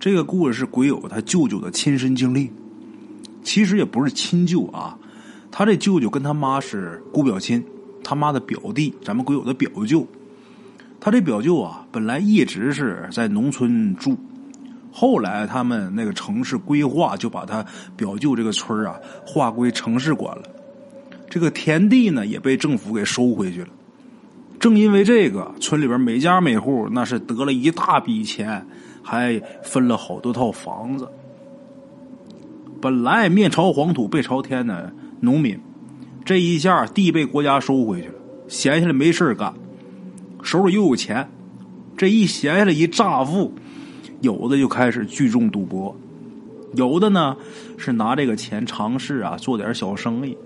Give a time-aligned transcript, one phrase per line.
[0.00, 2.52] 这个故事是鬼友他舅舅的亲身经历，
[3.42, 4.96] 其实也不是亲舅啊，
[5.50, 7.64] 他这舅舅跟他妈是姑表亲，
[8.04, 10.06] 他妈的表弟，咱们鬼友的表舅。
[11.00, 14.16] 他这表舅啊，本来一直是在农村住，
[14.92, 20.42] 后来他们那个城市规划，就把他表舅这个村啊划归城市管了。
[21.28, 23.68] 这个田地呢，也被政府给收回去了。
[24.60, 28.66] 正因为这个，村里边每家每户那是得了一大笔钱，
[29.08, 31.08] 还分了好多套房子。
[32.78, 35.58] 本来面朝黄土背朝天的农民，
[36.26, 38.14] 这一下地被国家收回去了，
[38.48, 39.54] 闲下来没事干，
[40.42, 41.26] 手里又有钱，
[41.96, 43.50] 这一闲下来一乍富，
[44.20, 45.96] 有的就开始聚众赌博，
[46.74, 47.34] 有的呢
[47.78, 50.36] 是拿这个钱尝试啊做点小生意。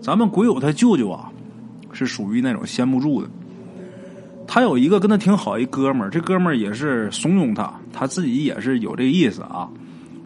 [0.00, 1.30] 咱们鬼友他舅舅啊。
[1.92, 3.28] 是属于那种闲不住的。
[4.52, 9.68] 他有一个跟他挺好一哥们儿，这哥们儿也是怂恿他，他自己也是有这意思啊，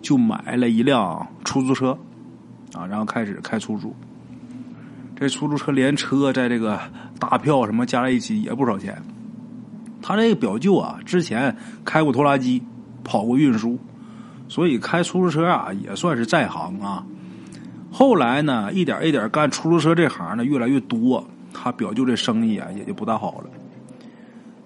[0.00, 1.90] 就买了一辆出租车，
[2.72, 3.94] 啊，然后开始开出租。
[5.14, 6.80] 这出租车连车在这个
[7.20, 8.96] 大票什么加在一起也不少钱。
[10.00, 12.62] 他这个表舅啊，之前开过拖拉机，
[13.04, 13.78] 跑过运输，
[14.48, 17.04] 所以开出租车啊也算是在行啊。
[17.92, 21.22] 后来呢，一点一点干出租车这行呢越来越多。
[21.52, 23.50] 他表舅这生意啊，也就不大好了。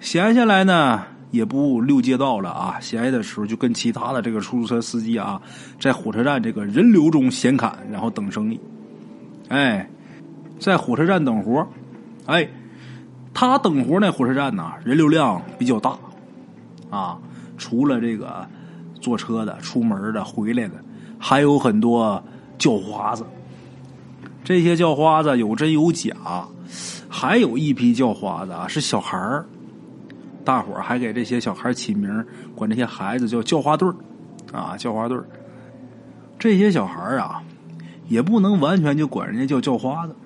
[0.01, 2.79] 闲下来呢，也不溜街道了啊。
[2.81, 5.41] 闲下的时候，就跟其他的这个出租车司机啊，
[5.81, 8.61] 在火车站这个人流中闲侃，然后等生意。
[9.49, 9.89] 哎，
[10.61, 11.67] 在火车站等活
[12.27, 12.49] 哎，
[13.35, 15.99] 他等活那火车站呢，人流量比较大
[16.91, 17.19] 啊。
[17.57, 18.47] 除了这个
[19.01, 20.75] 坐车的、出门的、回来的，
[21.19, 22.23] 还有很多
[22.57, 23.27] 叫花子。
[24.45, 26.15] 这些叫花子有真有假。
[27.09, 29.47] 还有一批叫花子啊，是小孩儿，
[30.49, 33.95] 大伙儿还给这些小孩起名，管这些孩子叫叫花队儿，
[34.51, 35.29] 啊，叫花队儿。
[36.39, 37.43] 这些小孩儿啊，
[38.09, 40.17] 也不能完全就管人家叫叫花子，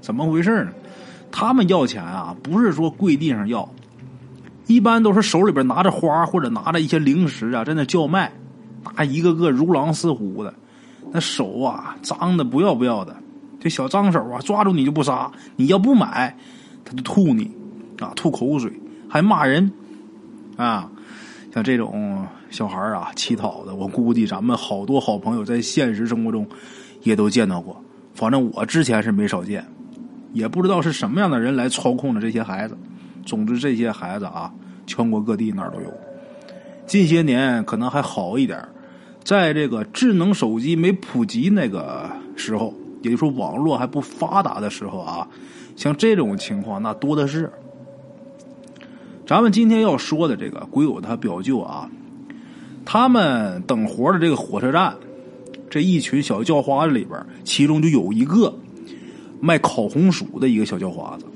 [0.00, 0.70] 怎么回事呢？
[1.32, 3.68] 他们要钱啊，不是说跪地上要，
[4.68, 8.32] 一般都是手里边拿着花或者拿着一些零食啊，在那叫卖，
[8.96, 10.54] 那一个个如狼似虎的，
[11.10, 13.16] 那手啊脏的不要不要的。
[13.58, 16.36] 这小脏手啊，抓住你就不杀，你要不买，
[16.84, 17.50] 他就吐你，
[17.98, 18.72] 啊，吐口水，
[19.08, 19.72] 还骂人，
[20.56, 20.90] 啊，
[21.52, 26.46] 像这种小孩啊，乞讨的，我估计咱们好多好朋友在现实生活中
[27.02, 27.82] 也都见到过，
[28.14, 29.66] 反正我之前是没少见，
[30.32, 32.76] 也不知道是什么样的人来操控着这些孩子。
[33.24, 34.52] 总之，这些孩子啊，
[34.86, 35.92] 全国各地哪儿都有。
[36.86, 38.62] 近些年可能还好一点，
[39.24, 42.74] 在这个智能手机没普及那个时候。
[43.00, 45.28] 也就是说，网络还不发达的时候啊，
[45.76, 47.50] 像这种情况那多的是。
[49.28, 51.90] 咱们今天要说的这个鬼友他表舅啊，
[52.86, 54.96] 他们等活的这个火车站，
[55.68, 58.54] 这一群小叫花子里边，其中就有一个
[59.38, 61.26] 卖烤红薯的一个小叫花子。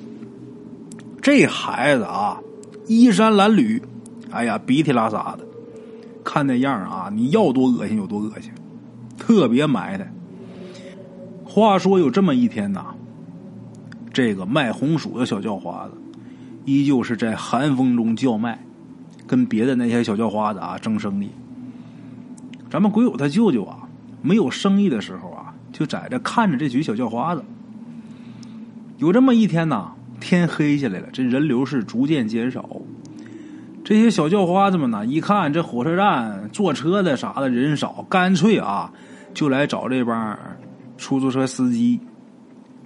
[1.21, 2.41] 这孩子啊，
[2.87, 3.83] 衣衫褴褛，
[4.31, 5.45] 哎呀，鼻涕拉撒的，
[6.25, 8.51] 看那样啊，你要多恶心有多恶心，
[9.19, 10.11] 特别埋汰。
[11.45, 12.87] 话说有这么一天呐，
[14.15, 15.93] 这个卖红薯的小叫花子，
[16.65, 18.59] 依旧是在寒风中叫卖，
[19.27, 21.31] 跟别的那些小叫花子啊争生意。
[22.71, 23.89] 咱们鬼友他舅舅啊，
[24.23, 27.45] 没有生意的时候啊，就在这看着这群小叫花子。
[28.99, 32.69] 有这么一天呐，天黑下来了，这人流是逐渐减少。
[33.85, 38.93] 这些小叫花子们呢，一看这火车站坐车的啥的人少，干脆啊，
[39.35, 40.39] 就来找这帮。
[40.99, 41.99] 出租车司机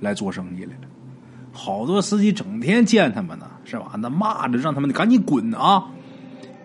[0.00, 0.88] 来做生意来了，
[1.52, 3.92] 好多司机整天见他们呢，是吧？
[3.98, 5.88] 那骂着让他们赶紧滚啊！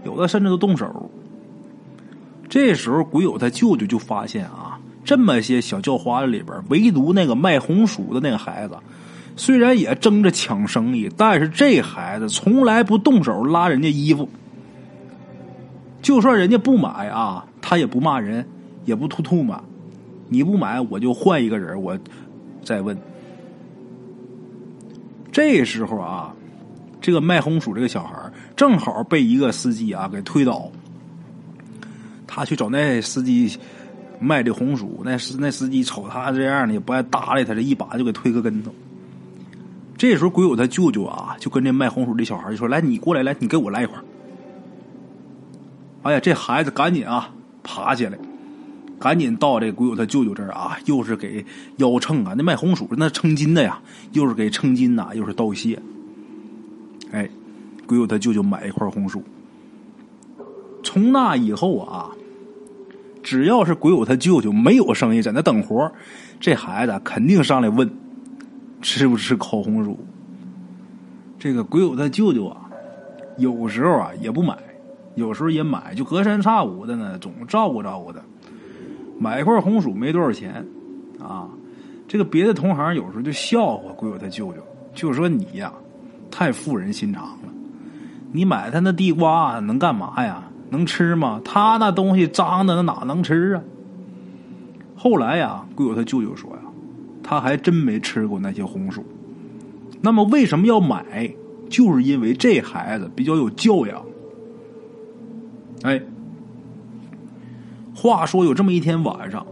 [0.05, 1.09] 有的甚至都动手。
[2.47, 8.77] 这时候鬼友他舅舅就发现啊，这么些小叫花子里边，唯独那个卖红薯的那个孩子，
[9.35, 14.29] 虽然也争着抢生意，但是这孩子从来不动手拉人家衣服，
[16.01, 18.45] 就算人家不买啊，他也不骂人，
[18.85, 19.59] 也不吐吐沫。
[20.29, 21.81] 你不买，我就换一个人。
[21.81, 21.97] 我
[22.63, 22.97] 再问。
[25.31, 26.33] 这时候啊，
[27.01, 30.71] 这个卖红薯这个小孩正好被一个司机啊给推倒。
[32.27, 33.57] 他去找那司机
[34.19, 38.71] 卖这红薯，那司那司机瞅他这样的，也不爱搭理他，这一把就给推个跟头。
[39.97, 43.97] 这时候鬼友他舅舅啊，就跟这卖红薯这小孩就说：“来，你过来，来，你给我来一块。”
[46.03, 47.33] 哎呀，这孩子赶紧啊
[47.63, 48.17] 爬起来。
[48.99, 51.43] 赶紧到这鬼友他舅舅这儿啊，又是给
[51.77, 53.81] 腰秤啊，那卖红薯那称斤的呀，
[54.13, 55.77] 又是给称斤呐，又是道谢。
[57.11, 57.29] 哎，
[57.85, 59.21] 鬼友他舅舅买一块红薯，
[60.83, 62.11] 从那以后啊，
[63.21, 65.91] 只要是鬼友他舅舅没有生意，在那等活
[66.39, 67.89] 这孩子肯定上来问
[68.81, 69.99] 吃不吃烤红薯。
[71.37, 72.69] 这个鬼友他舅舅啊，
[73.37, 74.57] 有时候啊也不买，
[75.15, 78.19] 有时候也买，就隔三差五的呢，总照顾照顾他。
[79.19, 80.65] 买一块红薯没多少钱
[81.19, 81.49] 啊。
[82.07, 84.59] 这个别的同行有时候就笑话鬼友他舅舅，
[84.93, 85.73] 就说你呀
[86.31, 87.49] 太妇人心肠了。
[88.31, 90.43] 你买他那地瓜能干嘛呀？
[90.69, 91.41] 能吃吗？
[91.43, 93.61] 他那东西脏的，那哪能吃啊？
[94.95, 96.61] 后来呀，鬼友他舅舅说呀，
[97.21, 99.03] 他还真没吃过那些红薯。
[99.99, 101.31] 那么为什么要买？
[101.69, 104.01] 就是因为这孩子比较有教养。
[105.83, 106.01] 哎，
[107.93, 109.45] 话说有这么一天晚上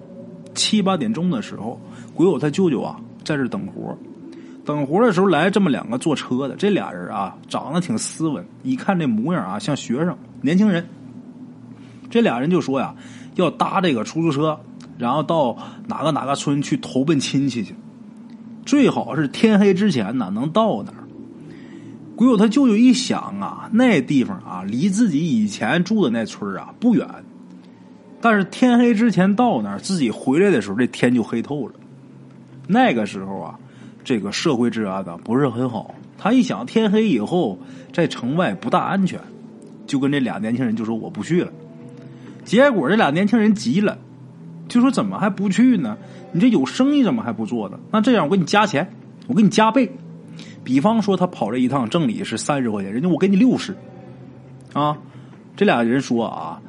[0.53, 1.79] 七八点钟的时候。
[2.13, 3.97] 鬼友他舅舅啊，在这等活
[4.69, 10.88] 等活的时候来这么两个坐车的，这俩人啊，长得挺斯文，一看这模样啊，像学生、年轻人。
[12.07, 12.94] 这俩人就说呀，
[13.33, 14.60] 要搭这个出租车，
[15.00, 15.57] 然后到
[15.88, 17.74] 哪个哪个村去投奔亲戚去，
[18.63, 21.04] 最好是天黑之前呢能到那儿。
[22.16, 27.07] 鬼友他舅舅一想啊，那地方啊，离自己以前住的那村啊不远，
[28.21, 31.74] 但是天黑之前到那儿，自己回来的时候，这天就黑透了。
[32.68, 33.60] 那个时候啊，
[34.09, 35.94] 这个社会治安呢不是很好。
[36.17, 37.59] 他一想，天黑以后
[37.94, 39.19] 在城外不大安全，
[39.85, 41.51] 就跟这俩年轻人就说我不去了。
[42.44, 44.00] 结果这俩年轻人急了，
[44.67, 45.95] 就说怎么还不去呢？
[46.31, 47.79] 你这有生意怎么还不做呢？
[47.91, 48.91] 那这样我给你加钱，
[49.27, 49.91] 我给你加倍。
[50.63, 53.77] 比方说他跑这一趟正理是三十块钱，人家我给你六十。
[54.73, 54.97] 啊，
[55.56, 56.59] 这俩人说啊，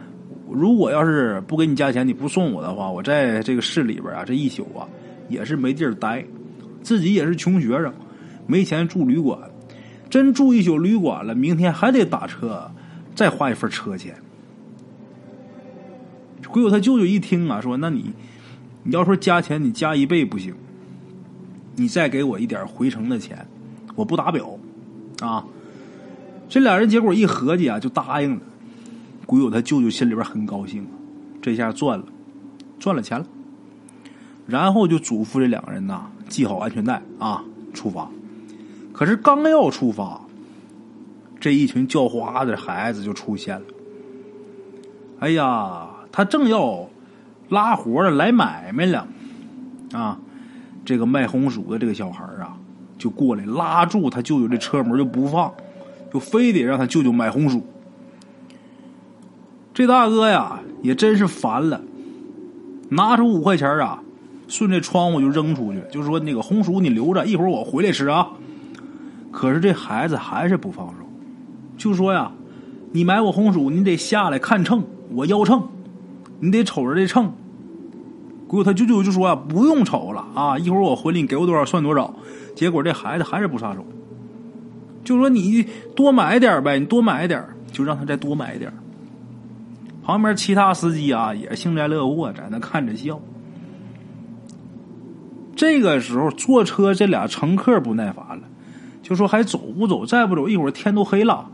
[0.51, 4.87] 如果要是不给你加钱，你不送我的话，我在这个市里边啊这一宿啊。
[5.31, 6.23] 也是没地儿待，
[6.83, 7.93] 自己也是穷学生，
[8.47, 9.39] 没钱住旅馆，
[10.09, 12.71] 真住一宿旅馆了，明天还得打车，
[13.15, 14.17] 再花一份车钱。
[16.49, 18.13] 鬼友他舅舅一听啊，说：“那你
[18.83, 20.55] 你要说加钱，你加一倍不行，
[21.77, 23.47] 你再给我一点回程的钱，
[23.95, 24.59] 我不打表
[25.21, 25.45] 啊。”
[26.49, 28.41] 这俩人结果一合计啊，就答应了。
[29.27, 30.85] 鬼友他舅舅心里边很高兴，
[31.41, 32.05] 这下赚了，
[32.81, 33.27] 赚了钱了。
[34.49, 37.45] 然后就嘱咐这两个人呐，系好安全带啊，
[37.75, 38.09] 出发。
[38.93, 40.21] 可是刚要出发，
[41.39, 43.67] 这一群叫花的孩子就出现了。
[45.19, 46.89] 哎呀，他正要
[47.49, 49.07] 拉活的来买卖了
[49.93, 50.19] 啊！
[50.85, 52.57] 这个卖红薯的这个小孩啊，
[52.97, 55.53] 就过来拉住他舅舅这车门就不放，
[56.13, 57.63] 就非得让他舅舅买红薯。
[59.75, 61.81] 这大哥呀，也真是烦了，
[62.89, 64.03] 拿出五块钱啊。
[64.51, 68.29] 顺着窗户就扔出去，就说那个红薯你留着，一会儿我回来吃啊。
[69.31, 70.95] 可是这孩子还是不放手，
[71.79, 72.33] 就说呀，
[72.91, 74.83] 你买我红薯，你得下来看秤，
[75.15, 75.63] 我腰秤，
[76.41, 77.33] 你得瞅着这秤。
[78.49, 82.13] 姑姑他舅舅就说啊，不用瞅了啊，一会儿我回来你给我多少算多少。
[82.57, 83.87] 结果这孩子还是不撒手，
[85.05, 85.65] 就说你
[85.95, 88.73] 多买点呗，你多买点，就让他再多买点。
[90.03, 93.21] 旁边其他司机啊也幸灾乐祸，在那看着笑。
[95.57, 98.43] 这个时候坐车，这俩乘客不耐烦了，
[99.03, 100.07] 就说：“还走不走？
[100.07, 101.51] 再不走，一会儿天都黑了。”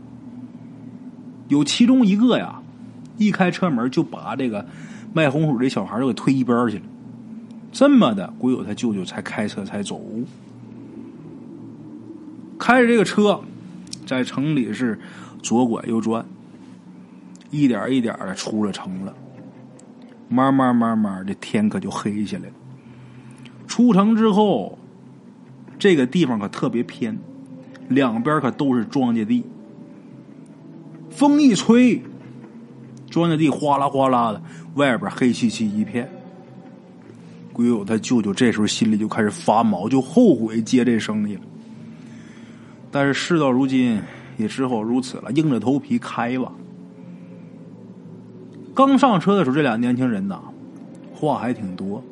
[1.49, 2.61] 有其中一个呀，
[3.17, 4.65] 一开车门就把这个
[5.13, 6.83] 卖红薯这小孩就给推一边去了。
[7.71, 10.01] 这么的，鬼友他舅舅才开车才走，
[12.57, 13.41] 开着这个车
[14.05, 14.99] 在城里是
[15.41, 16.25] 左拐右转，
[17.49, 19.13] 一点一点的出了城了。
[20.29, 22.53] 慢慢慢慢的，天可就黑下来了。
[23.77, 24.75] 出城之后，
[25.77, 27.15] 这个地方可特别偏，
[27.89, 29.43] 两边可都是庄稼地。
[31.11, 32.01] 风一吹，
[33.07, 34.41] 庄稼地哗啦哗啦的，
[34.73, 36.09] 外边黑漆漆一片。
[37.53, 41.41] 鬼友他舅舅这时候心里就开始发毛，就后悔接这生意了。
[42.89, 44.01] 但是事到如今，
[44.37, 46.51] 也只好如此了，硬着头皮开吧。
[48.73, 50.39] 刚上车的时候，这俩年轻人呐，
[51.13, 52.03] 话还挺多。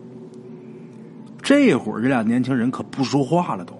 [1.45, 3.77] 这会儿这俩年轻人可不说话了，都。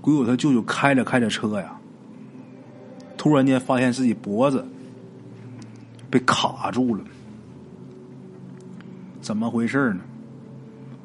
[0.00, 1.76] 鬼友他舅舅开着开着车呀，
[3.16, 4.64] 突然间发现自己脖子
[6.08, 7.02] 被卡住了，
[9.20, 10.00] 怎么回事呢？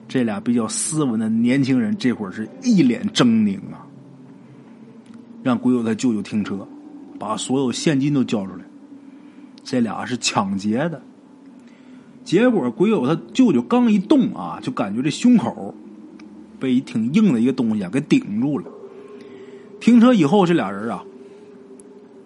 [0.08, 3.82] 这俩比较斯文的年轻人这会儿是一脸狰狞啊，
[5.42, 6.68] 让鬼友他舅舅停车，
[7.18, 8.64] 把所有现金都交出来。
[9.64, 11.02] 这俩是抢劫的。
[12.28, 15.74] 结果鬼友他舅舅刚一动啊，就感觉这胸口
[16.60, 18.66] 被挺硬的一个东西啊给顶住了。
[19.80, 21.06] 停车以后，这俩人啊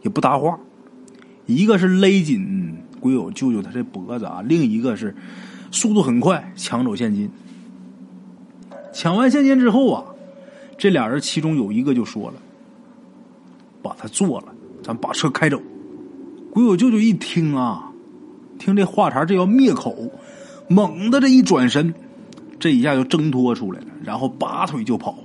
[0.01, 0.59] 也不搭话
[1.45, 5.15] 一个是勒紧鬼友舅舅他这脖子啊，另一个是
[5.69, 7.29] 速度很快抢走现金。
[8.91, 10.03] 抢完现金之后啊，
[10.79, 12.41] 这俩人其中有一个就说了
[13.83, 14.47] ：“把他做了，
[14.81, 15.61] 咱把车开走。”
[16.49, 17.90] 鬼友舅舅一听啊，
[18.61, 20.11] 听这话茬，这要灭口，
[20.67, 21.91] 猛的这一转身，
[22.59, 25.17] 这一下就挣脱出来了，然后拔腿就跑。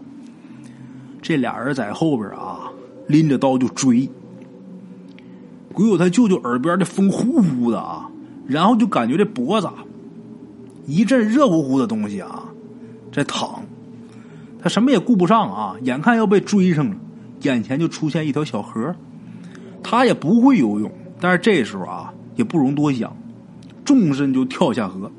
[1.20, 2.70] 这俩人在后边啊，
[3.06, 4.08] 拎着刀就追。
[5.74, 8.08] 鬼友他舅舅耳边的风呼呼的啊，
[8.46, 9.68] 然后就感觉这脖子
[10.86, 12.44] 一阵热乎乎的东西啊。
[13.12, 13.62] 在躺，
[14.62, 15.76] 他什么也顾不上啊！
[15.82, 16.96] 眼看要被追上了，
[17.42, 18.94] 眼前就出现一条小河。
[19.82, 20.90] 他也不会游泳，
[21.20, 23.16] 但是这时候啊，也不容多想，
[23.86, 25.10] 纵身就跳下河。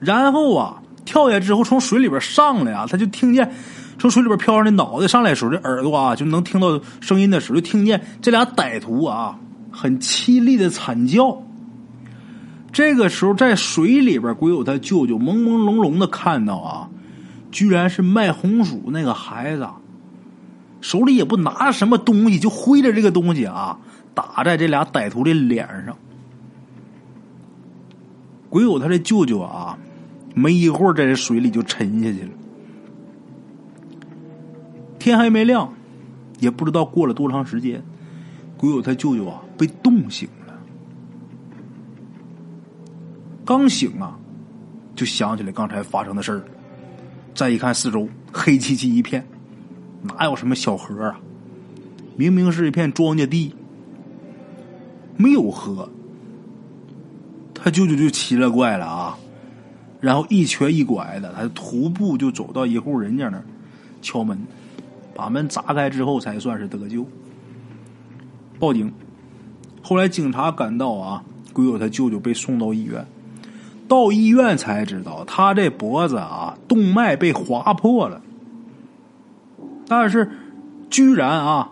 [0.00, 3.52] 然后啊，跳下之后从水里边上来啊，他就听见
[3.98, 9.38] 从水里边飘上的脑袋上来时候，这耳朵啊就能听到声音的时候，就听见这俩歹徒啊
[9.70, 11.42] 很凄厉的惨叫。
[12.72, 16.88] 这个时候，在水里边，鬼友他舅舅朦朦胧胧的看到啊，
[17.52, 19.68] 居然是卖红薯那个孩子，
[20.80, 23.78] 手里也不拿什么东西，就挥着这个东西啊，
[24.12, 25.96] 打在这俩歹徒的脸上。
[28.54, 29.76] 鬼友他这舅舅啊，
[30.32, 32.30] 没一会儿在这水里就沉下去了。
[34.96, 35.74] 天还没亮，
[36.38, 37.82] 也不知道过了多长时间，
[38.56, 40.54] 鬼友他舅舅啊被冻醒了。
[43.44, 44.16] 刚醒啊，
[44.94, 46.44] 就想起来刚才发生的事儿。
[47.34, 49.26] 再一看四周，黑漆漆一片，
[50.00, 51.18] 哪有什么小河啊？
[52.14, 53.52] 明明是一片庄稼地，
[55.16, 55.90] 没有河。
[57.64, 59.16] 他舅舅就奇了怪了啊！
[59.98, 63.44] 然后一瘸一拐的，他徒步就走到一户人家那儿，
[64.02, 64.38] 敲门，
[65.14, 67.06] 把门砸开之后，才算是得救。
[68.58, 68.92] 报警，
[69.80, 73.06] 后来警察赶到啊，鬼友他舅舅被送到医院。
[73.88, 78.20] 到医院才知道，他这脖子啊，动脉被划破了。
[79.88, 80.30] 但是，
[80.90, 81.70] 居然啊，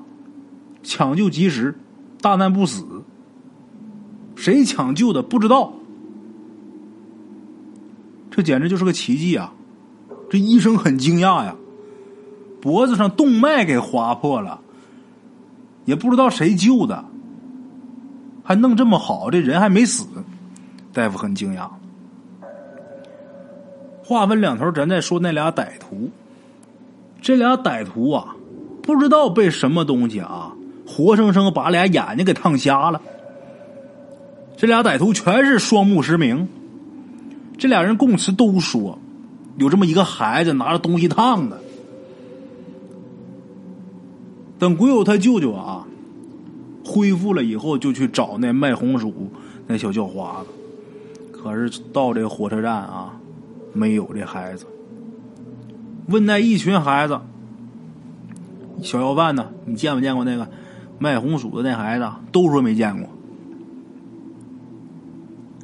[0.82, 1.78] 抢救及时，
[2.22, 2.82] 大难不死。
[4.34, 5.74] 谁抢救的不知道，
[8.34, 9.52] 这简直就是个奇迹啊！
[10.30, 11.54] 这医生很惊讶呀，
[12.62, 14.58] 脖子上动脉给划破了，
[15.84, 17.04] 也不知道谁救的，
[18.42, 20.06] 还弄这么好，这人还没死，
[20.94, 21.68] 大夫很惊讶。
[24.02, 26.10] 话分两头，咱再说那俩歹徒。
[27.20, 28.34] 这俩歹徒啊，
[28.82, 30.52] 不知道被什么东西啊，
[30.88, 33.00] 活生生把俩眼睛给烫瞎了。
[34.56, 36.48] 这俩歹徒全是双目失明。
[37.62, 38.98] 这俩人供词都说，
[39.56, 41.60] 有这么一个孩子拿着东西烫的。
[44.58, 45.86] 等鬼友他舅舅啊
[46.84, 49.30] 恢复了以后，就去找那卖红薯
[49.68, 50.48] 那小叫花子。
[51.30, 53.14] 可是到这火车站啊。
[53.72, 54.66] 没有这孩子。
[56.08, 57.20] 问那一群孩子，
[58.82, 59.50] 小要饭呢？
[59.66, 60.48] 你见没见过那个
[60.98, 62.10] 卖红薯的那孩子？
[62.32, 63.08] 都说没见过。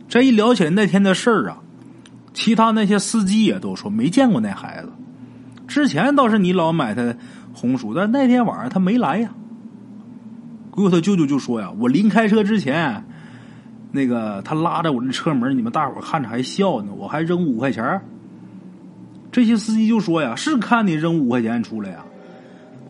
[0.09, 1.61] 这一聊起来那天的事儿啊，
[2.39, 4.93] 其他那些司机也都说没见过那孩子。
[5.67, 7.13] 之前倒是你老买他
[7.53, 9.31] 红薯，但那天晚上他没来呀。
[10.71, 13.05] 鬼友他舅舅就说呀：“我临开车之前。”
[13.91, 18.01] 那个他拉着我这车门，你们大伙看着还笑呢，我还扔五块钱
[19.33, 22.05] 这些司机就说呀：“是看你扔五块钱出来呀，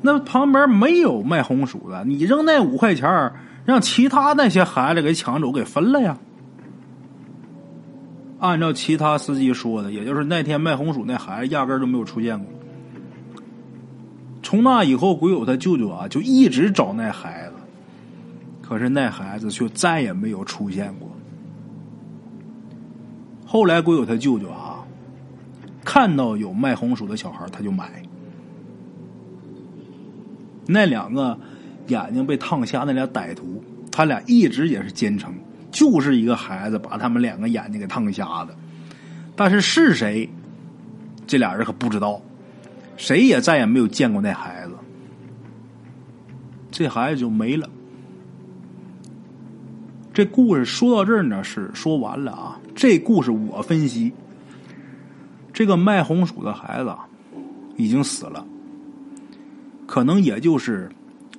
[0.02, 3.32] 那旁边没有卖红薯的，你扔那五块钱
[3.64, 6.18] 让其他那些孩子给抢走，给分了呀。”
[8.38, 12.46] 按照其他司机说的，也就是那天卖红薯那孩子压根儿都没有出现过。
[14.42, 17.54] 从那以后，鬼友他舅舅啊就一直找那孩子。
[18.62, 21.08] 可是那孩子却再也没有出现过。
[23.46, 24.84] 后来鬼友他舅舅啊，
[25.82, 28.02] 看到有卖红薯的小孩，他就买。
[30.66, 31.38] 那两个
[31.86, 35.32] 眼睛被烫瞎那俩歹徒，他俩一直也是坚称，
[35.70, 38.54] 就是一个孩子把他们两个眼睛给烫瞎的。
[39.36, 40.28] 但是是谁，
[41.26, 42.20] 这俩人可不知道，
[42.96, 44.74] 谁也再也没有见过那孩子。
[46.70, 47.68] 这孩子就没了。
[50.12, 52.58] 这故事说到这儿呢，是说完了啊。
[52.74, 54.12] 这故事我分析，
[55.52, 56.92] 这个卖红薯的孩子
[57.76, 58.44] 已经死了，
[59.86, 60.90] 可能也就是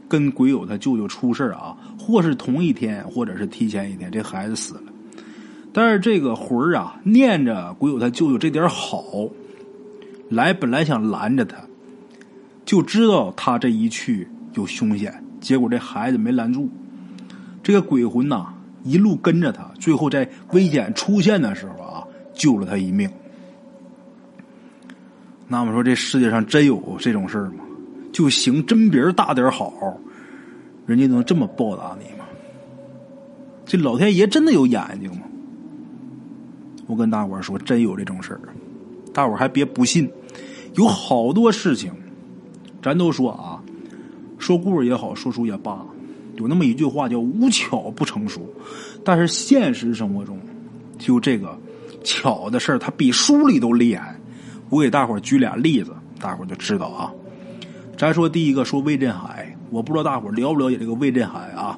[0.08, 1.76] 跟鬼友他舅舅出事啊，
[2.10, 4.84] 或是同一天，或者是提前一天，这孩子死了。
[5.72, 9.04] 但是这个魂儿啊，念着鬼友他舅舅这点好，
[10.30, 11.58] 来本来想拦着他，
[12.66, 16.68] 就知道他这一去有凶险，结果这孩子没拦住。
[17.62, 18.48] 这个鬼魂呐，
[18.84, 23.10] 一路跟着他，最后在危险出现的时候啊，救了他一命。
[25.48, 27.64] 那么说，这世界上真有这种事儿吗？
[28.12, 29.72] 就行真别大点好，
[30.90, 32.26] 人家能这么报答你吗？
[33.64, 35.22] 这老天爷真的有眼睛吗？
[36.88, 38.42] 我跟大伙说，真有这种事儿，
[39.14, 40.10] 大伙还别不信，
[40.74, 41.94] 有好多事情，
[42.82, 43.62] 咱都说啊，
[44.40, 45.86] 说故事也好，说书也罢，
[46.38, 48.42] 有那么一句话叫“无巧不成书”，
[49.06, 50.40] 但是现实生活中，
[50.98, 51.56] 就这个
[52.04, 54.20] 巧的事儿，它比书里都厉害。
[54.72, 57.14] 我给大伙举俩例子，大伙就知道啊。
[57.96, 61.78] 咱说第一个，说魏振海，我不知道大伙了不了解这个魏振海啊？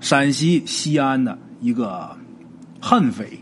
[0.00, 2.16] 陕西西安的一个
[2.80, 3.40] 悍匪，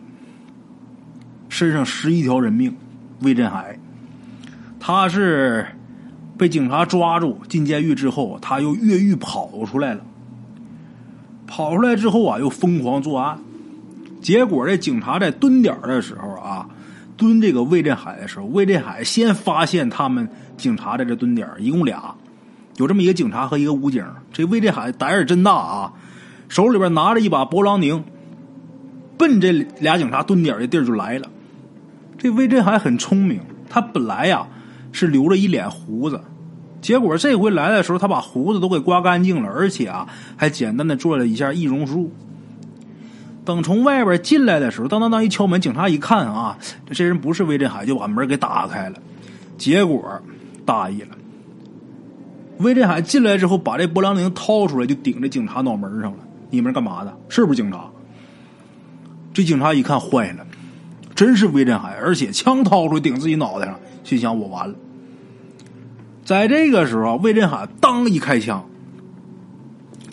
[1.48, 2.74] 身上十一条人命。
[3.20, 3.78] 魏振海，
[4.80, 5.66] 他是
[6.36, 10.02] 被警察抓住进监狱之后，他又越狱跑出来了。
[11.46, 13.38] 跑出来之后啊，又疯狂作案，
[14.20, 16.68] 结果这警察在蹲点的时候啊。
[17.14, 22.12] 蹲这个魏振海的时候，魏振海先发现他们警察在这蹲点一共俩，
[22.76, 24.04] 有这么一个警察和一个武警。
[24.32, 25.92] 这魏振海胆儿真大啊，
[26.48, 28.04] 手里边拿着一把勃朗宁，
[29.18, 31.28] 奔这俩警察蹲点的地儿就来了。
[32.18, 34.46] 这魏振海很聪明，他本来呀
[34.92, 36.20] 是留着一脸胡子，
[36.80, 42.12] 结果这回来的时候，他把胡子都给刮干净了，而且啊还简单的做了一下易容术。
[43.44, 46.56] 等从外边进来的时候，当当当一敲门，警察一看啊，
[46.92, 48.96] 这人不是魏振海，就把门给打开了。
[49.58, 50.20] 结果
[50.64, 51.08] 大意了，
[52.62, 56.18] 魏振海进来之后，把这勃朗宁掏出来，就顶着警察脑门上了。
[56.50, 57.18] 你们干嘛的？
[57.28, 57.90] 是不是警察？
[59.34, 60.46] 这警察一看坏了，
[61.14, 64.74] 真是魏振海，而且枪掏出来顶自己脑袋上，心想我完了。
[66.24, 68.64] 在这个时候，魏振海当一开枪，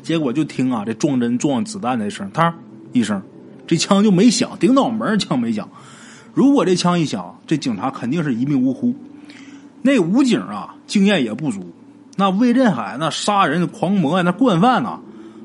[0.01, 2.55] 结果就听啊，这撞针撞子弹的声，他。
[2.91, 3.21] 一声，
[3.67, 5.69] 这枪就没响，顶脑门枪没响。
[6.33, 8.95] 如果这枪一响，这警察肯定是一命呜呼。
[9.83, 11.71] 那武警啊，经验也不足。
[12.19, 14.99] 那魏振海那杀人狂魔呀，那惯犯呐，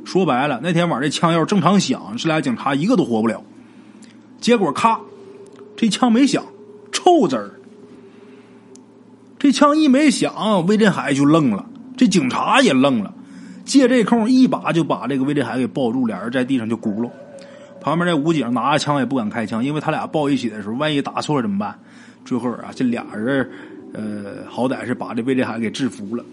[0.04, 3.40] 说白了，那天晚上这枪要是正常响，这俩警察一个都活不了。
[4.40, 4.98] 结果咔，
[5.76, 6.42] 这枪没响，
[6.90, 7.52] 臭滋儿。
[9.38, 11.64] 这枪一没响，魏振海就愣了，
[11.96, 13.14] 这警察也愣了，
[13.64, 17.08] 借这空一把就把这个魏振海给抱住，俩人在地上就咕噜。
[17.80, 21.78] 旁边这武警拿着枪也不敢开枪，因为他俩抱一起的时候，万一打错了怎么办？
[22.24, 23.48] 最后啊，这俩人，
[23.92, 26.24] 呃，好歹是把这魏振海给制服了。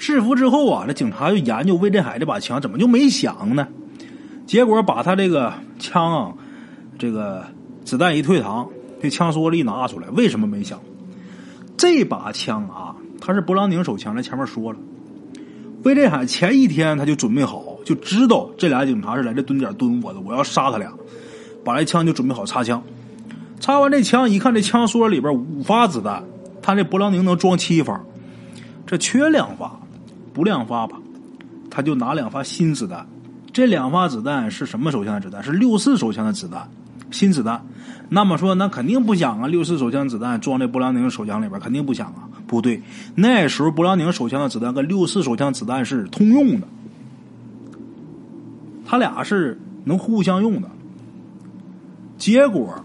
[0.00, 3.68] 制服之后啊，这警察就研究魏振海这把枪怎么就没响呢？
[4.46, 6.32] 结果把他这个枪啊，
[6.98, 7.44] 这个
[7.84, 8.66] 子弹一退膛，
[9.02, 10.80] 这枪梭子一拿出来，为什么没响？
[11.76, 14.78] 这把枪啊，他是勃朗宁手枪，在前面说了。
[15.84, 20.90] 魏振海前一天他就准备好，就知道这俩警察是来这蹲点蹲我的，我要杀他俩，
[21.62, 22.82] 把这枪就准备好插枪。
[23.60, 26.24] 插完这枪，一看这枪梭里边五发子弹，
[26.62, 28.00] 他这勃朗宁能装七发，
[28.86, 29.78] 这缺两发，
[30.32, 30.96] 补两发吧，
[31.70, 33.06] 他就拿两发新子弹。
[33.52, 35.42] 这两发子弹是什么手枪的子弹？
[35.42, 36.68] 是六四手枪的子弹，
[37.10, 37.60] 新子弹。
[38.08, 39.46] 那么说，那肯定不响啊！
[39.46, 42.28] 六四手枪子弹装在勃朗宁手枪里边，肯定不响啊。
[42.46, 42.82] 不对，
[43.14, 46.66] 那时候勃朗宁手枪的子弹跟六四手枪子弹是通用的，
[48.84, 50.68] 他俩是能互相用的。
[52.18, 52.84] 结果，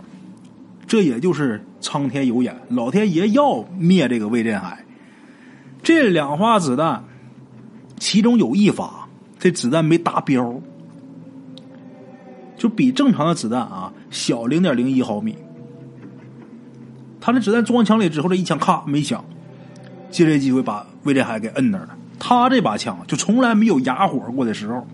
[0.86, 4.86] 这也就是苍天有眼，老天爷要灭这个魏振海。
[5.81, 7.03] 这两发子弹，
[7.97, 9.08] 其中有一发
[9.39, 10.62] 这子弹没达标，
[12.58, 15.36] 就比正常的子弹啊小零点零一毫米。
[17.21, 19.23] 他这子弹装枪里之后，这一枪咔没响。
[20.12, 21.89] 借这机会把魏振海给摁那儿了。
[22.17, 24.88] 他这把枪就从来没有哑火过的时候。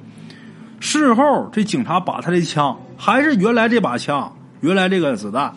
[0.79, 5.53] 事后这警察把他的枪还是原来这把枪，原来这个子弹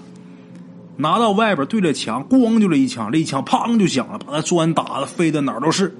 [0.96, 5.96] 拿到外边对着墙，咣就这一枪，这一枪砰就响了，把他砖打的飞的哪儿都是。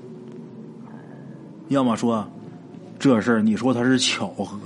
[1.69, 2.27] 要么说
[2.99, 4.59] 这事儿，你说他是巧合？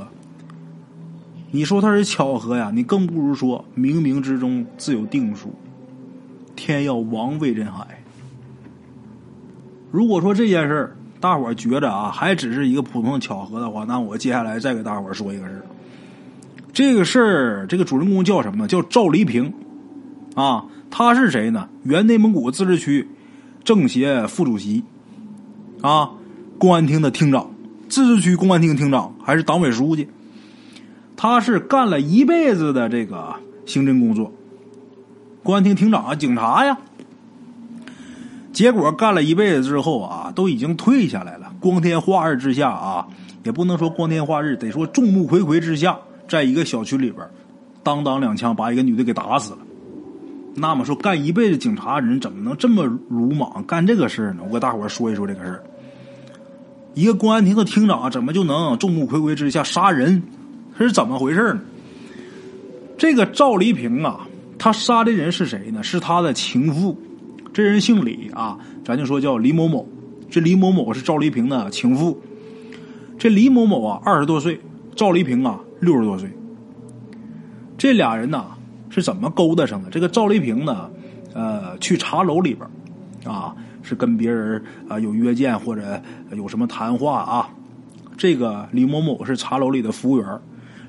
[1.50, 2.70] 你说他是巧合呀？
[2.74, 5.54] 你更不如说冥冥之中自有定数，
[6.54, 8.02] 天要亡魏振海。
[9.90, 15.62] 如果说这件事儿，大伙儿觉着啊，还只是一个普通的巧合的话，那我接下来再给大伙儿说一个事儿。
[16.70, 18.68] 这个事儿，这个主人公叫什么呢？
[18.68, 19.52] 叫赵黎平，
[20.34, 21.66] 啊，他是谁呢？
[21.84, 23.08] 原内蒙古自治区
[23.64, 24.84] 政协副主席，
[25.80, 26.11] 啊，
[26.59, 27.51] 公安厅的厅长，
[27.88, 30.09] 自治区公安厅厅长，还是党委书记。
[31.16, 34.33] 他是干了一辈子的这个刑侦工作，
[35.42, 36.77] 公安厅厅长啊，警察呀。
[38.53, 41.53] 结果干了一辈子之后啊，都已经退下来了。
[41.61, 43.07] 光天化日之下啊，
[43.44, 45.97] 也不能说光天化日，得说众目睽睽之下，
[46.29, 47.25] 在一个小区里边，
[47.85, 49.59] 当当两枪把一个女的给打死了。
[50.55, 54.42] 那么说，干一辈子警察人怎么能这么鲁莽干这个事呢？
[54.49, 55.62] 我给大伙说一说这个事儿。
[56.94, 60.22] 一个公安厅的厅长怎么就能众目睽睽之下杀人？
[60.79, 61.61] 这是怎么回事呢？
[62.96, 64.27] 这个赵黎平啊，
[64.59, 65.83] 他杀的人是谁呢？
[65.83, 66.96] 是他的情妇，
[67.53, 69.87] 这人姓李啊，咱就说叫李某某。
[70.31, 72.20] 这李某某是赵黎平的情妇。
[73.18, 74.61] 这李某某啊，二十多岁，
[74.94, 76.31] 赵黎平啊，六十多岁。
[77.77, 78.46] 这俩人呐。
[78.90, 79.90] 是怎么勾搭上的？
[79.90, 80.88] 这个赵黎平呢？
[81.35, 82.66] 呃，去茶楼里边
[83.24, 86.00] 啊，是跟别人啊有约见或者
[86.33, 87.50] 有什么谈话啊。
[88.16, 90.26] 这个李某某是茶楼里的服务员。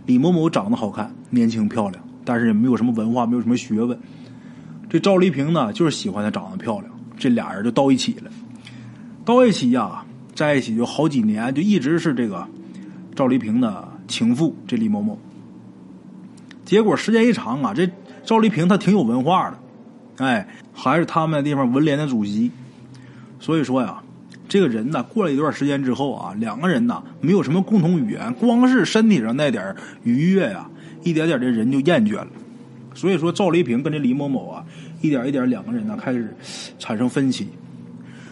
[0.06, 3.98] 李某某长得好看，年轻漂亮，但是也没有什么文化，没有什么学问。
[4.90, 8.32] 这赵丽萍呢，就是喜欢她长得漂亮，这俩人就到一起了。
[9.24, 12.48] 到一起呀，在一起就好几年，就一直是这个
[13.14, 14.56] 赵丽萍的情妇。
[14.66, 15.20] 这李某某。
[16.66, 17.88] 结果时间一长啊，这
[18.24, 19.60] 赵丽萍她挺有文化的，
[20.20, 22.52] 哎，还是他们那地方文联的主席。
[23.40, 24.02] 所以说呀，
[24.48, 30.70] 这个人呢，过了一段时间之后啊，两个人呢没有什么共同语言，光是身体上那点愉悦呀，
[31.04, 32.28] 一点点的人就厌倦了。
[32.94, 34.66] 所以说，赵丽萍跟这李某某啊，
[35.02, 36.36] 一点一点两个人呢开始
[36.78, 37.48] 产生分歧。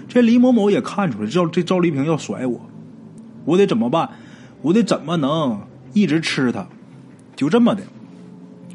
[0.10, 2.60] 这李某某也看出来，赵这赵丽萍要甩我，
[3.46, 4.10] 我得怎么办？
[4.62, 5.62] 我得怎么能
[5.94, 6.68] 一直吃她？
[7.36, 7.84] 就这么的。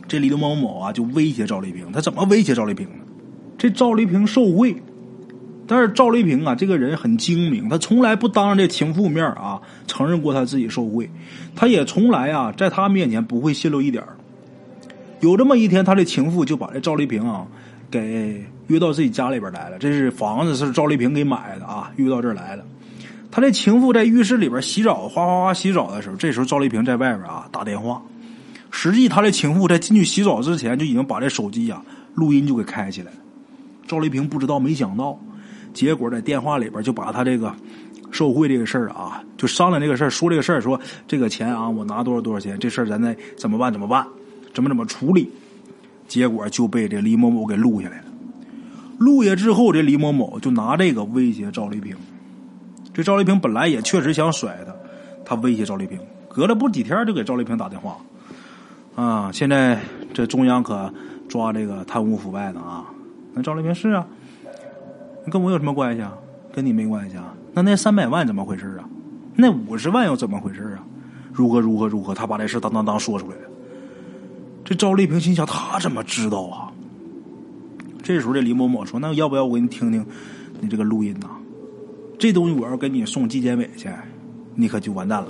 [0.09, 1.91] 这李某某啊，就威胁赵丽萍。
[1.91, 3.02] 他怎么威胁赵丽萍呢？
[3.63, 4.75] 这赵丽萍受贿，
[5.69, 11.09] 但是赵丽萍啊，这个人很精明，他从来不当着这情妇面啊承认过他自己受贿，
[11.55, 14.03] 他也从来啊在他面前不会泄露一点
[15.21, 17.47] 有这么一天，他的情妇就把这赵丽萍啊
[17.89, 19.79] 给约到自己家里边来了。
[19.79, 22.65] 这是房子是赵丽萍给买的啊，约到这儿来了。
[23.31, 28.03] 他这情妇在浴室里边洗澡，哗哗哗洗澡的时候，这时候赵丽萍在外边啊打电话。
[28.73, 31.81] 实际他的情妇在进去洗澡之前就已经把这手机呀
[32.17, 33.19] 录音就给开起来了。
[33.93, 35.19] 赵丽萍不知道，没想到，
[35.75, 37.55] 结果在电话里边就把他这个
[38.11, 44.07] 受贿这个事儿啊，就商量这个事儿，说这个事儿，说这个钱啊，我拿多少多少钱，这事儿咱再怎么办怎么办，
[44.55, 45.31] 怎么怎么处理。
[46.09, 48.05] 结果就被这李某某给录下来了。
[48.97, 51.95] 录下之后，这李某某就拿这个威胁赵丽萍。
[52.95, 54.75] 这赵丽萍本来也确实想甩他，
[55.23, 55.99] 他威胁赵丽萍，
[56.31, 57.99] 隔了不几天就给赵丽萍打电话。
[58.95, 59.79] 啊，现在
[60.15, 60.91] 这中央可
[61.29, 62.85] 抓这个贪污腐败的啊！
[63.35, 64.07] 那赵丽萍是啊，
[65.31, 66.13] 跟我有什么关系啊？
[66.53, 67.35] 跟你没关系啊？
[67.55, 68.85] 那那三百万怎么回事啊？
[69.35, 70.85] 那五十万又怎么回事啊？
[71.33, 72.15] 如何如何如何？
[72.15, 73.43] 他把这事当当当说出来了。
[74.65, 76.71] 这赵丽萍心想，他怎么知道啊？
[78.03, 80.05] 这时候这李某某说：“那要不要我给你听听
[80.61, 81.29] 你这个录音呐？
[82.19, 83.89] 这东西我要给你送纪检委去，
[84.55, 85.29] 你可就完蛋了。”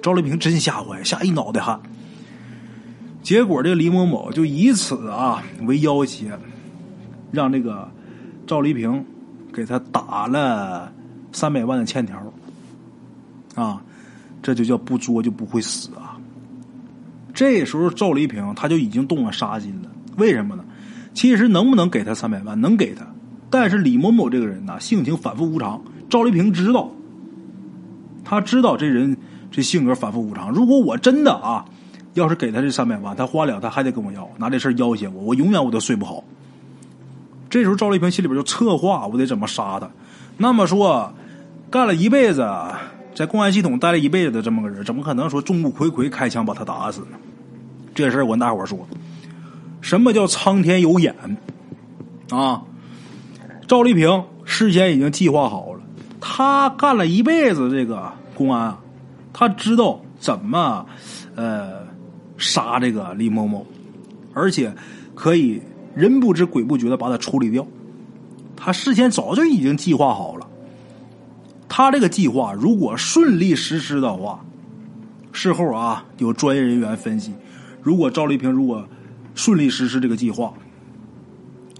[0.00, 1.80] 赵丽萍真吓坏，吓一脑袋汗。
[3.22, 6.30] 结果，这个李某某就以此啊为要挟，
[7.30, 7.90] 让这个
[8.46, 9.04] 赵丽萍
[9.52, 10.92] 给他打了
[11.32, 12.16] 三百万的欠条，
[13.54, 13.82] 啊，
[14.42, 16.18] 这就叫不作就不会死啊。
[17.34, 20.64] 这时候赵丽萍他就已经动了杀心了，为什么呢？
[21.14, 23.06] 其实能不能给他三百万，能给他，
[23.50, 25.82] 但是李某某这个人呢，性情反复无常。
[26.08, 26.90] 赵丽萍知道，
[28.24, 29.16] 他知道这人
[29.50, 30.50] 这性格反复无常。
[30.50, 31.64] 如果我真的啊。
[32.14, 36.24] 要是给他这三百万，他花了，他还得跟我要，拿这事要挟我，我永远我都睡不好。
[37.50, 39.88] 这时候赵丽萍心里边就策划，我得怎么杀他。
[40.36, 41.12] 那么说，
[41.70, 42.46] 干了一辈子，
[43.14, 47.18] 在公安系统待了一辈子的这么个人，怎么可能说众目睽睽开枪把他打死呢？
[47.94, 48.86] 这事儿我跟大伙说，
[49.80, 51.14] 什么叫苍天有眼
[52.30, 52.62] 啊？
[53.66, 55.80] 赵丽萍事先已经计划好了，
[56.20, 58.76] 他干了一辈子这个公安，
[59.32, 60.86] 他知道怎么
[61.34, 61.88] 呃。
[62.40, 63.66] 杀这个李某某，
[64.32, 64.72] 而且
[65.16, 65.60] 可以
[65.98, 67.66] 人不知鬼不觉的把他处理掉。
[68.56, 70.46] 他事先早就已经计划好了。
[71.68, 74.44] 他这个计划如果顺利实施的话，
[75.32, 77.32] 事后啊有专业人员分析，
[77.82, 78.88] 如果赵丽萍如果
[79.34, 80.54] 顺利实施这个计划，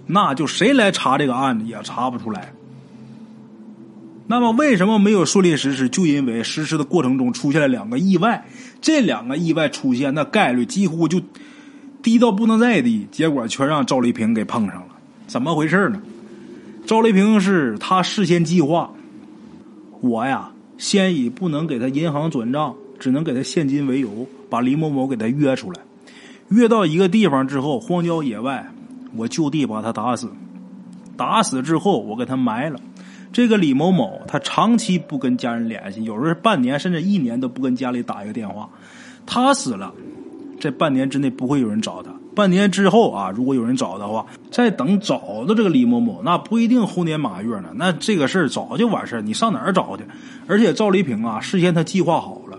[0.05, 2.51] 那就谁来查这个案子也查不出来。
[4.27, 5.87] 那么为什么没有顺利实施？
[5.87, 8.45] 就因为实施的过程中出现了两个意外，
[8.81, 11.21] 这两个意外出现，那概率几乎就
[12.01, 14.87] 低到不能再低，结果全让赵丽萍给碰上了。
[15.27, 16.01] 怎么回事呢？
[16.85, 18.89] 赵丽萍是他事先计划，
[20.01, 25.79] 我呀先以不能给他银行转账，只能给他现金为由，把李某某给他约出来，
[26.49, 28.65] 约到一个地方之后，荒郊野外，
[29.15, 30.29] 我就地把他打死，
[31.15, 32.79] 打死之后我给他埋了。
[33.31, 38.67] 这个李某某他长期不跟家人联系，有时候半年甚至一年都不跟家里打一个电话。
[39.27, 39.93] 他死了，
[40.59, 42.11] 这半年之内不会有人找他。
[42.35, 47.69] 半年之后啊，如果有人找的话，再等找到这个李某某，那不一定猴年马月呢。
[47.75, 50.03] 那这个事儿早就完事儿，你上哪儿找去？
[50.47, 52.57] 而且赵丽萍啊，事先他计划好了，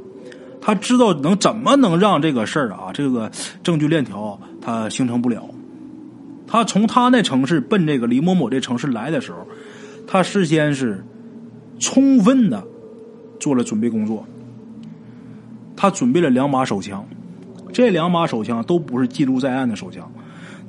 [0.60, 3.30] 他知道能怎么能让这个事儿啊，这个
[3.62, 5.48] 证据链条他形成不了。
[6.46, 9.46] 他从他那城市奔这个李某某这城市来的时候，
[10.06, 11.04] 他事先是
[11.78, 12.62] 充分的
[13.38, 14.26] 做了准备工作。
[15.76, 17.06] 他准备了两把手枪。
[17.72, 20.11] 这两把手枪都不是记录在案的手枪，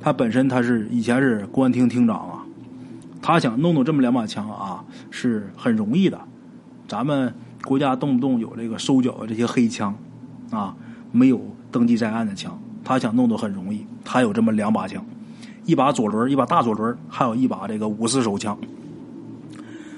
[0.00, 2.42] 他本身他是以前是公安厅厅长啊，
[3.20, 6.20] 他想弄弄这么两把枪啊是很容易的，
[6.86, 7.34] 咱们
[7.64, 9.94] 国家动不动有这个收缴的这些黑枪，
[10.50, 10.74] 啊
[11.10, 15.04] 没有登记在案的枪，他想弄都很容易，他有这么两把枪，
[15.64, 18.56] 一把左轮，一把大左轮，还有一把这个五四手枪，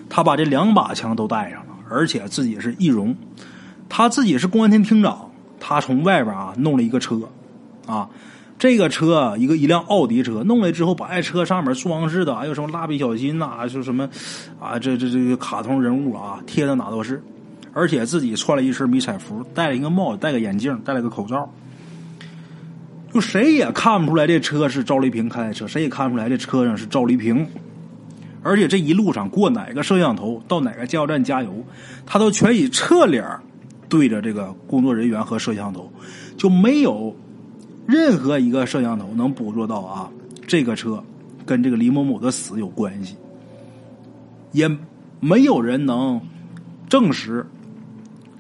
[0.09, 3.15] 他把这两把枪都带上了，而且自己是易容，
[3.89, 5.31] 他自己是公安厅厅长。
[5.59, 7.21] 他从外边啊弄了一个车，
[7.87, 8.09] 啊，
[8.59, 14.09] 这个车一个一辆奥迪车，弄来之后把爱车上面装饰的还有什么蜡笔小新呐，就什么
[14.61, 17.23] 啊，这这这个卡通人物啊贴的哪都是，
[17.73, 21.51] 而且自己穿了一身迷彩服，戴了一个帽子，戴个眼镜，戴了个口罩，
[23.13, 27.47] 就谁也看不出来这车是赵丽萍开的车，谁也看不出来这车上是赵丽萍，
[28.43, 31.65] 而且这一路上过哪个摄像头，到哪个加油站加油，
[32.07, 33.25] 他都全以侧脸。
[33.95, 35.89] 对着这个工作人员和摄像头，
[36.37, 37.15] 就没有
[37.87, 40.11] 任何一个摄像头能捕捉到啊，
[40.49, 41.01] 这个车
[41.47, 43.15] 跟这个李某某的死有关系，
[44.51, 44.69] 也
[45.21, 46.21] 没有人能
[46.89, 47.47] 证实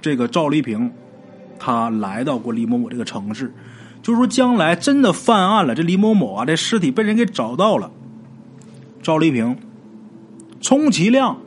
[0.01, 0.91] 这个赵丽萍
[1.57, 3.55] 她来到过李某某这个城市。
[4.03, 7.93] 就是说，将来真的犯案了，这李某某啊，这尸体被人给找到了，
[9.01, 9.57] 赵丽萍
[10.61, 11.39] 充其量。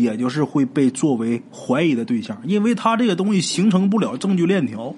[0.00, 4.94] 也就是会被作为怀疑的对象，因为他这个东西形成不了证据链条，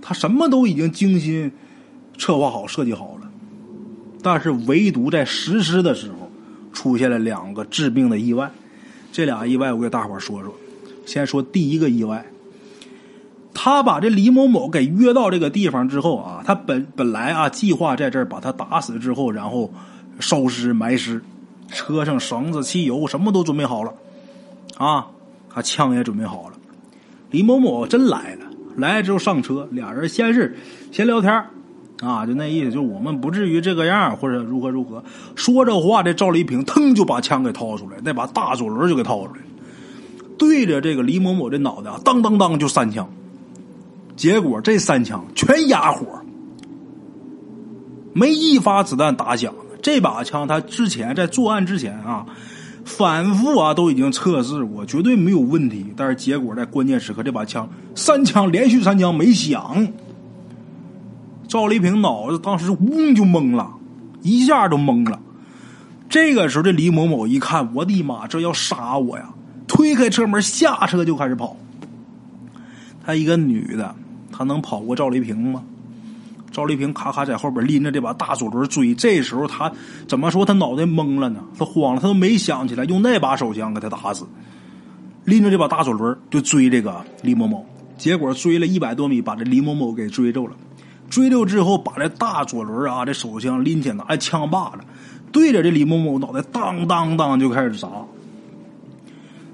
[0.00, 1.50] 他什么都已经精心
[2.18, 3.30] 策划好、设计好了，
[4.22, 6.30] 但是唯独在实施的时候
[6.72, 8.50] 出现了两个致命的意外。
[9.12, 10.54] 这俩意外我给大伙说说。
[11.04, 12.24] 先说第一个意外，
[13.52, 19.72] 他把这李某某给约到这个地方之后啊，他本本来啊计划在这儿把他打死之后，然后
[20.20, 21.20] 烧尸埋尸。
[21.72, 23.92] 车上绳子、汽油什么都准备好了，
[24.76, 25.06] 啊，
[25.48, 26.54] 他枪也准备好了。
[27.30, 30.54] 李某某真来了，来了之后上车，俩人先是
[30.90, 31.32] 先聊天
[32.02, 35.02] 啊，就那意思，就我们不至于这个样，或者如何如何。
[35.34, 39.40] 说这话，这赵丽萍腾就把枪给掏出来，那把大左轮就给掏出来
[40.36, 43.08] 对着这个李某某的脑袋，当当当就三枪。
[44.14, 46.06] 结果这三枪全哑火，
[48.12, 49.54] 没一发子弹打响。
[49.82, 52.24] 这把枪，他之前在作案之前啊，
[52.84, 55.92] 反复啊都已经测试过，绝对没有问题。
[55.96, 59.88] 但是结果在关键时刻，这把枪三枪连续三枪没响。
[61.48, 63.70] 赵丽萍脑子当时嗡就懵了，
[64.22, 65.20] 一下就懵了。
[66.08, 69.30] 这个时候，这李某某一看，我的妈，这要杀我呀！
[69.66, 71.56] 推开车门下车就开始跑。
[73.04, 73.94] 她一个女的，
[74.30, 75.64] 她能跑过赵丽萍吗？
[76.52, 79.72] 赵丽萍咔咔在后边拎着这把大左轮追，这时候他
[80.06, 80.44] 怎么说？
[80.44, 84.26] 他脑袋懵了呢，他慌了，他都没想起来用那把手枪给他打死。
[85.24, 87.64] 拎着这把大左轮就追这个李某某，
[87.96, 90.52] 结果追了一百多米，把这李某某给追着了。
[91.08, 94.78] 追着之后，把这大左轮啊，这手枪拎起来，拿着枪把子，
[95.30, 97.88] 对着这李某某脑袋当当当就开始砸。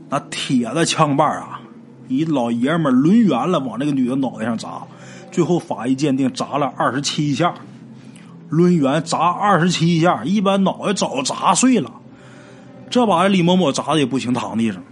[0.09, 1.61] 那铁的枪把啊，
[2.09, 4.83] 一老爷们抡圆了往那个女的脑袋上砸。
[5.31, 7.55] 最后法医鉴定砸了二十七下，
[8.51, 11.91] 抡圆砸二十七下，一般脑袋早砸碎了。
[12.91, 14.83] 这把李某某砸的也不行，躺地上。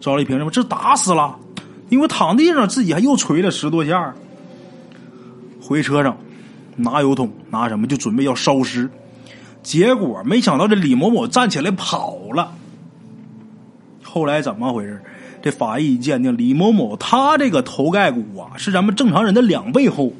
[0.00, 0.50] 赵丽萍什么？
[0.50, 1.38] 这打死了，
[1.88, 4.14] 因为躺地上自己还又捶了十多下。
[5.60, 6.16] 回车上
[6.76, 8.88] 拿油桶拿什么就准备要烧尸，
[9.62, 12.52] 结果没想到这李某某站起来跑了。
[14.04, 15.02] 后来怎么回事？
[15.46, 20.12] 这法医鉴定，李某某他这个头盖骨啊是咱们正常人的两倍厚，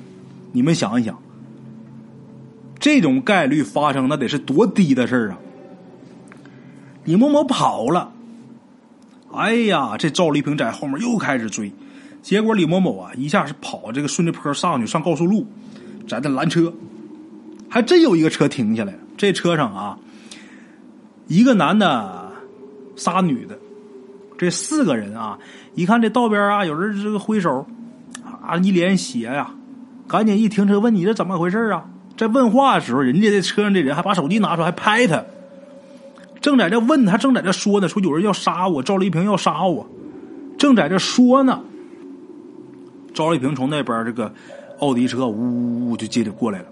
[0.53, 1.21] 你们想一想，
[2.79, 5.39] 这种概率发生那得是多低的事儿啊！
[7.03, 8.13] 李某某跑了，
[9.33, 11.73] 哎呀，这赵丽萍在后面又开始追，
[12.23, 15.45] 结果李某某啊一下是跑这个顺着坡上去上高速路，
[16.07, 16.73] 在那拦车，
[17.69, 19.99] 还真有一个车停下来，这车上啊
[21.27, 22.31] 一个男的，
[22.95, 23.59] 仨女的。
[24.39, 25.39] 这四个人啊，
[25.75, 27.67] 一看这道边啊，有人这个挥手，
[28.43, 29.51] 啊，一脸血呀，
[30.07, 31.87] 赶紧一停车问你这怎么回事啊？
[32.17, 35.25] 在问话的时候，人家这车上这人还把手机拿出来还拍他，
[36.41, 39.87] 正在这问他，正在这说呢，说有人要杀我，赵丽萍要杀我，
[40.59, 41.61] 正在这说呢。
[43.15, 44.33] 赵丽萍从那边这个
[44.79, 46.67] 奥迪车呜呜就接着过来了。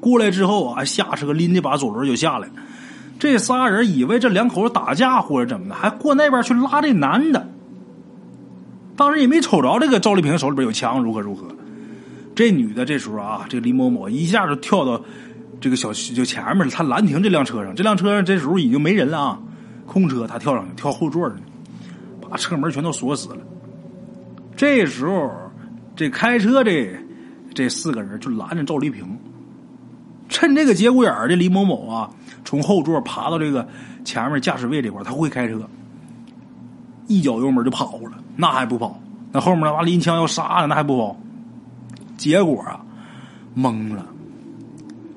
[0.00, 2.54] 过来之后啊，下车拎着把左轮就下来了。
[3.22, 7.48] 这仨人以为这两口子打架或者怎么的，还过那边去拉这男的。
[8.96, 11.46] 当时也没瞅着这个赵丽萍手里边有枪，如何如何。
[12.34, 15.00] 这女的这时候啊，这李某某一下就跳到
[15.60, 19.38] 这个小区就前面，他拦停这辆车上，这辆车上这时候已经没人了啊，
[19.86, 21.36] 空车，他跳上去，跳后座去，
[22.28, 23.38] 把车门全都锁死了。
[24.56, 25.30] 这时候，
[25.94, 26.92] 这开车这
[27.54, 29.16] 这四个人就拦着赵丽萍。
[30.32, 32.10] 趁这个节骨眼儿，这李某某啊，
[32.44, 33.68] 从后座爬到这个
[34.02, 35.60] 前面驾驶位这块他会开车，
[37.06, 38.98] 一脚油门就跑了，那还不跑？
[39.30, 41.16] 那后面那拎枪要杀了，那还不跑？
[42.16, 42.80] 结果啊，
[43.56, 44.06] 懵了。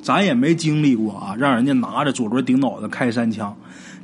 [0.01, 3.55] 咱也没经历过啊，让人家拿着左轮顶脑袋开三枪，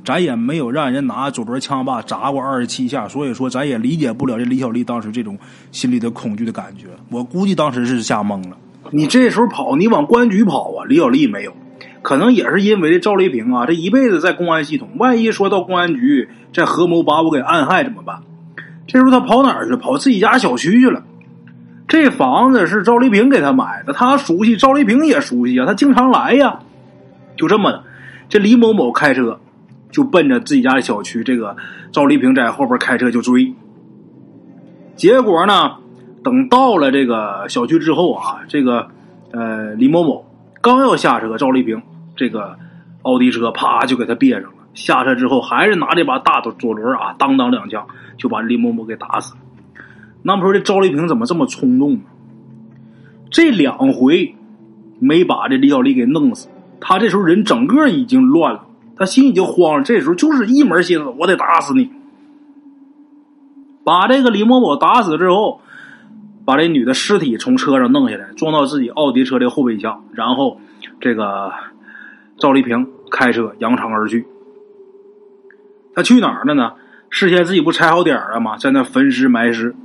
[0.04, 5.38] 咱也没有让人家拿左轮枪把砸过二十七下，所以说咱也理解不了这李小丽当时这种
[5.72, 6.88] 心里的恐惧的感觉。
[7.10, 8.58] 我估计当时是吓懵了。
[8.92, 10.86] 你这时候跑，你往公安局跑啊？
[10.88, 11.54] 李小丽没有，
[12.02, 18.20] 可能也是因为赵丽萍啊，这一辈子在公安系统，万一说到公安局在合谋把我给暗害怎么办？
[18.88, 19.76] 这时候他跑哪儿去？
[19.78, 21.04] 跑自己家小区去了。
[21.88, 26.60] 这房子是赵丽萍给他买的，他熟悉，赵丽萍也熟悉啊，他经常来呀。
[27.38, 27.84] 就这么的，
[28.28, 29.40] 这李某某开车
[29.90, 31.56] 就奔着自己家的小区，这个
[31.94, 33.54] 赵丽萍在后边开车就追。
[34.98, 35.78] 结果呢？
[36.24, 38.88] 等到了这个小区之后啊，这个
[39.32, 40.24] 呃李某某
[40.62, 41.82] 刚要下车，赵丽萍
[42.16, 42.58] 这个
[43.02, 44.50] 奥迪车啪就给他别上了。
[44.76, 49.40] 下车之后还是拿这把大的左轮啊，当当两枪就把李某某给打死了。
[50.22, 52.02] 那么说这赵丽萍怎么这么冲动呢？
[53.32, 54.36] 这两回
[55.00, 59.84] 没把这李小丽给弄死，他这时候人整个已经乱了，他心已经慌了。
[59.84, 61.90] 这时候就是一门心思，我得打死你。
[63.84, 65.62] 把这个李某某打死之后。
[66.46, 70.60] 把这女的尸体从车上弄下来，装到自己奥迪车的后备箱，然后
[71.00, 71.52] 这个
[72.38, 74.26] 赵丽萍开车扬长而去。
[75.94, 76.74] 他去哪儿了呢？
[77.10, 78.58] 事先自己不踩好点儿了吗？
[78.58, 79.76] 在那焚尸埋尸。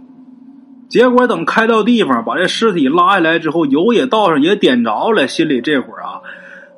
[0.89, 6.23] 结果等开到地方，把这尸体拉下来之后，油也倒上，也点着了，心里这会儿啊，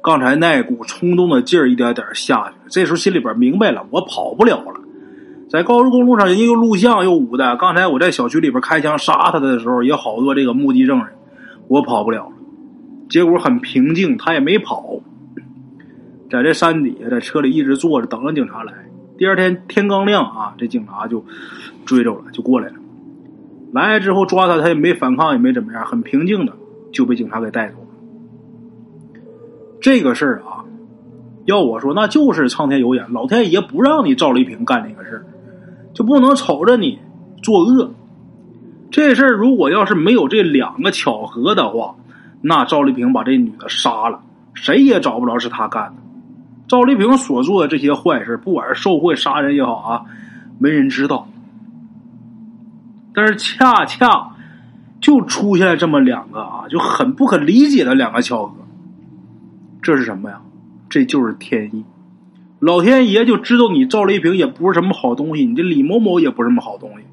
[0.03, 2.55] 刚才那股冲动的劲儿一点点下去。
[2.71, 4.78] 这时候心里边明白了，我跑不了了。
[5.51, 7.57] 在高速公路上，人家又录像又舞的。
[7.57, 11.09] 刚才我在小区里边开枪杀他的时候，也好多这个目击证人，
[11.69, 12.33] 我跑不了了。
[13.09, 15.01] 结果很平静，他也没跑，
[16.31, 18.75] 在这山底下，在车里一直坐着，等着警察来。
[19.17, 21.25] 第二天天刚亮啊，这警察就
[21.87, 22.75] 追着了，就过来了。
[23.73, 26.53] 来了之后抓他，他也没反抗，也没怎么样，很平静的
[26.93, 29.21] 就被警察给带走了。
[29.81, 30.65] 这个事儿啊，
[31.47, 35.25] 要我说，那就是苍天有眼，老天爷不让你赵丽萍干这个事儿。
[35.95, 36.99] 就不能瞅着你
[37.43, 37.93] 作恶，
[38.91, 41.95] 这事儿如果要是没有这两个巧合的话，
[42.41, 44.21] 那赵丽萍把这女的杀了，
[44.55, 46.03] 谁也找不着是他干的。
[46.69, 50.05] 赵丽萍所做的这些坏事，不管是受贿、杀人也好啊，
[50.59, 51.29] 没人知道。
[53.15, 54.31] 但是恰恰
[55.01, 58.55] 就出现了这么两个啊，就很不可理解的两个巧合。
[59.83, 60.41] 这是什么呀？
[60.89, 61.85] 这就是天意。
[62.61, 67.05] 老天爷就知道你赵丽萍也不是什么好东西，你这李某某也不是什么好东西。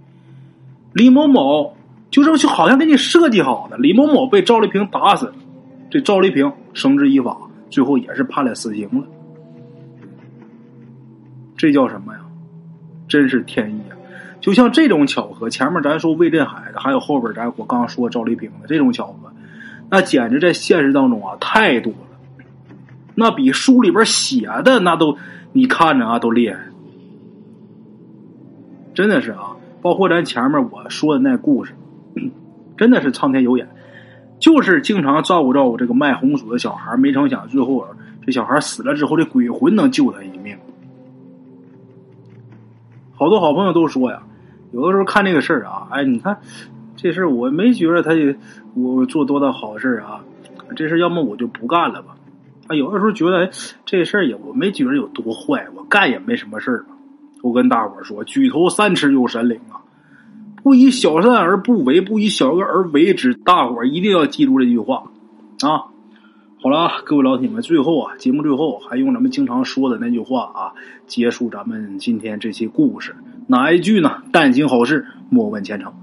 [0.93, 1.75] 李某某
[2.09, 5.33] 就这么就好像给你设计好的，李某某被赵丽萍打死，
[5.89, 7.37] 这赵丽萍绳之以法，
[7.69, 9.05] 最后也是判了死刑了。
[11.57, 12.19] 这叫什么呀？
[13.07, 13.93] 真是天意啊！
[14.41, 19.31] 就像这种巧合，前面咱说魏振海的，还有后边咱我刚说赵丽萍的这种巧合，
[19.89, 21.99] 那简直在现实当中啊太多了。
[23.13, 25.17] 那比书里边写的那都，
[25.57, 26.59] 你看着啊都厉害，
[28.93, 29.55] 真的是啊！
[29.81, 31.73] 包括咱前面我说的那故事，
[32.75, 33.65] 真的是苍天有眼，
[34.37, 37.87] 就是经常照顾照顾这个卖红薯的小孩，没成想最后
[38.25, 40.57] 这小孩死了之后，这鬼魂能救他一命。
[43.13, 44.23] 好多好朋友都说呀，
[44.73, 46.37] 有的时候看这个事儿啊，哎，你看
[46.97, 48.11] 这事儿我没觉得他
[48.73, 50.19] 我做多大好事啊，
[50.75, 52.14] 这事要么我就不干了吧。
[52.67, 53.49] 啊，有的时候觉得
[53.85, 56.85] 这事儿也我没觉得有多坏，我干也没什么事儿。
[57.43, 59.85] 我跟大伙说，举头三尺有神灵啊！
[60.63, 63.35] 不以小善而不为，不以小恶而为之。
[63.35, 65.11] 大伙一定要记住这句话
[65.61, 65.93] 啊！
[66.59, 70.73] 好了，各位老铁们，最后啊，节目最后还用咱们经常说的那句话啊，
[71.05, 73.15] 结束咱们今天这期故事。
[73.45, 74.23] 哪一句呢？
[74.31, 75.93] 但行好事，莫问前程。